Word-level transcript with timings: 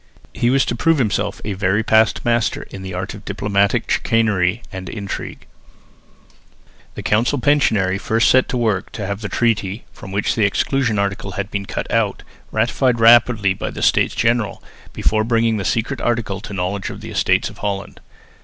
He 0.33 0.49
was 0.49 0.65
to 0.65 0.75
prove 0.75 0.97
himself 0.97 1.41
a 1.45 1.53
very 1.53 1.83
past 1.83 2.25
master 2.25 2.63
in 2.71 2.81
the 2.81 2.91
art 2.95 3.13
of 3.13 3.23
diplomatic 3.23 3.87
chicanery 3.87 4.63
and 4.71 4.89
intrigue. 4.89 5.45
The 6.95 7.03
council 7.03 7.37
pensionary 7.37 7.99
first 7.99 8.27
set 8.27 8.49
to 8.49 8.57
work 8.57 8.91
to 8.93 9.05
have 9.05 9.21
the 9.21 9.29
treaty, 9.29 9.83
from 9.93 10.11
which 10.11 10.33
the 10.33 10.43
exclusion 10.43 10.97
article 10.97 11.33
had 11.33 11.51
been 11.51 11.67
cut 11.67 11.91
out, 11.91 12.23
ratified 12.51 12.99
rapidly 12.99 13.53
by 13.53 13.69
the 13.69 13.83
States 13.83 14.15
General, 14.15 14.63
before 14.91 15.23
bringing 15.23 15.57
the 15.57 15.63
secret 15.65 16.01
article 16.01 16.39
to 16.41 16.47
the 16.47 16.55
knowledge 16.55 16.89
of 16.89 17.01
the 17.01 17.11
Estates 17.11 17.51
of 17.51 17.59
Holland. 17.59 17.99